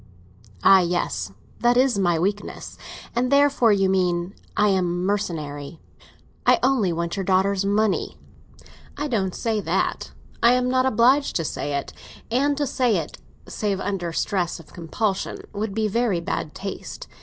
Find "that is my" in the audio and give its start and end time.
1.59-2.17